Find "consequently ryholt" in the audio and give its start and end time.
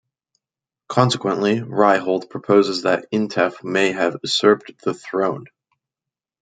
0.89-2.27